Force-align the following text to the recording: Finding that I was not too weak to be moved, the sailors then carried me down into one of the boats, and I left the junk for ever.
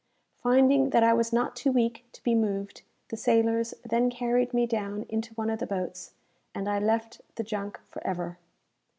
Finding 0.37 0.89
that 0.89 1.03
I 1.03 1.13
was 1.13 1.31
not 1.31 1.55
too 1.55 1.71
weak 1.71 2.05
to 2.13 2.23
be 2.23 2.33
moved, 2.33 2.81
the 3.09 3.15
sailors 3.15 3.75
then 3.85 4.09
carried 4.09 4.51
me 4.51 4.65
down 4.65 5.05
into 5.09 5.35
one 5.35 5.51
of 5.51 5.59
the 5.59 5.67
boats, 5.67 6.13
and 6.55 6.67
I 6.67 6.79
left 6.79 7.21
the 7.35 7.43
junk 7.43 7.79
for 7.87 8.03
ever. 8.03 8.39